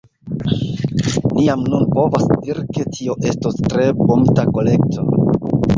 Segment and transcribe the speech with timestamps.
[1.33, 5.07] Ni jam nun povas diri ke tio estos tre bunta kolekto.